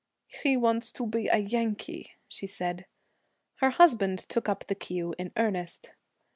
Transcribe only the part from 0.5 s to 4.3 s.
wants to be a Yankee,' she said. Her husband